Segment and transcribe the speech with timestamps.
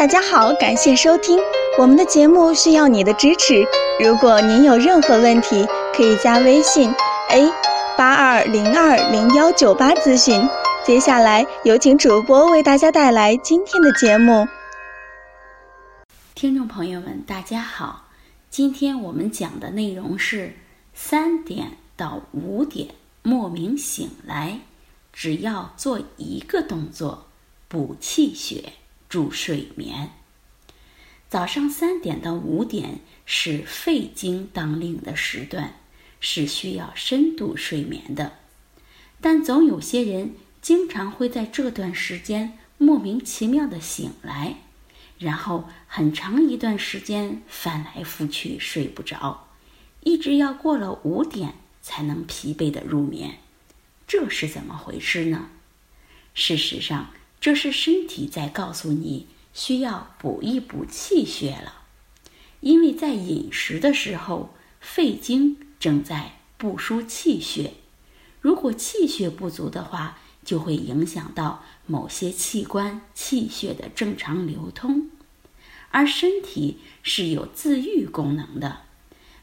[0.00, 1.38] 大家好，感谢收听
[1.78, 3.62] 我们的节目，需要你的支持。
[4.02, 6.90] 如果您有任何问题，可以加微信
[7.28, 7.52] a
[7.98, 10.48] 八二零二零幺九八咨询。
[10.86, 14.48] 接下来有请主播为大家带来今天的节目。
[16.34, 18.08] 听众朋友们，大家好，
[18.48, 20.54] 今天我们讲的内容是
[20.94, 22.88] 三点到五点
[23.22, 24.60] 莫名醒来，
[25.12, 27.26] 只要做一个动作，
[27.68, 28.72] 补气血。
[29.10, 30.12] 助睡眠。
[31.28, 35.74] 早上三点到五点是肺经当令的时段，
[36.20, 38.38] 是需要深度睡眠的。
[39.20, 44.56] 但总有些人经常会在这段时间莫名其妙的醒来，
[45.18, 49.48] 然后很长一段时间翻来覆去睡不着，
[50.00, 53.38] 一直要过了五点才能疲惫的入眠。
[54.06, 55.48] 这是怎么回事呢？
[56.32, 57.10] 事实上。
[57.40, 61.82] 这是身体在告诉你需要补一补气血了，
[62.60, 67.72] 因为在饮食的时候，肺经正在不输气血，
[68.42, 75.08] 如果气血不足的话，就会影响到某些器官气血的正常流通，
[75.90, 78.82] 而身体是有自愈功能的，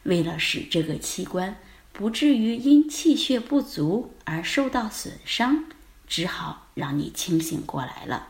[0.03, 1.57] 为了使这个器官
[1.91, 5.65] 不至于因气血不足而受到损伤。
[6.07, 8.29] 只好让你清醒过来了。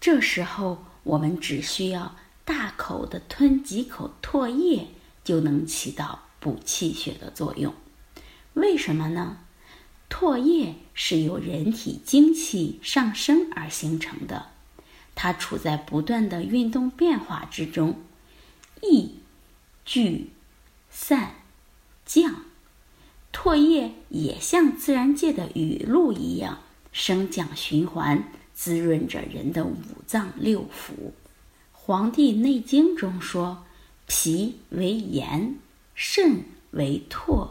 [0.00, 2.14] 这时候，我们只需要
[2.44, 4.88] 大口的吞几口唾液，
[5.22, 7.74] 就能起到补气血的作用。
[8.54, 9.38] 为什么呢？
[10.08, 14.50] 唾液是由人体精气上升而形成的，
[15.16, 18.00] 它处在不断的运动变化之中，
[18.80, 19.16] 溢、
[19.84, 20.30] 聚、
[20.88, 21.34] 散、
[22.04, 22.44] 降。
[23.32, 26.60] 唾液也像自然界的雨露一样。
[26.94, 30.92] 升降循环，滋润着人的五脏六腑。
[31.72, 33.64] 《黄帝内经》中说
[34.06, 35.56] ：“脾为炎，
[35.96, 37.48] 肾为唾，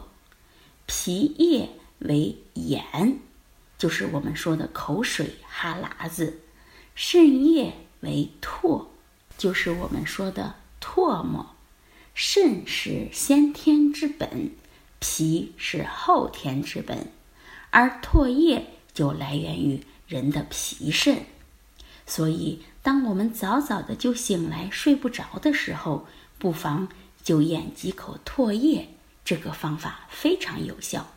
[0.86, 1.68] 脾液
[1.98, 3.18] 为盐，
[3.76, 6.38] 就是我们说的口水、哈喇子；
[6.94, 8.86] 肾液为唾，
[9.36, 11.54] 就是我们说的唾沫。
[12.14, 14.50] 肾是先天之本，
[15.00, 17.12] 脾是后天之本，
[17.68, 21.26] 而唾液。”就来源于人的脾肾，
[22.06, 26.06] 所以当我们早早的就醒来睡不着的时候，
[26.38, 26.88] 不妨
[27.22, 28.88] 就咽几口唾液，
[29.24, 31.08] 这个方法非常有效。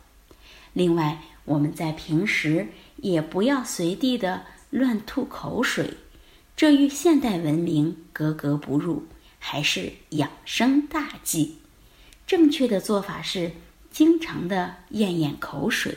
[0.72, 5.94] 另外，我们在平时也不要随地的乱吐口水，
[6.56, 9.04] 这与现代文明格格不入，
[9.38, 11.58] 还是养生大忌。
[12.26, 13.52] 正确的做法是
[13.90, 15.96] 经常的咽咽口水。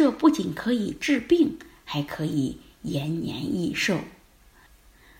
[0.00, 3.98] 这不仅可以治病，还可以延年益寿。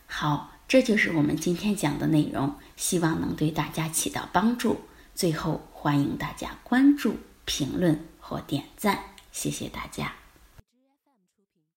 [0.06, 4.80] 好，这就是我们今天讲的内容，希望能对大家起到帮助。
[5.14, 8.98] 最后，欢迎大家关注、评论或点赞，
[9.30, 10.19] 谢谢大家。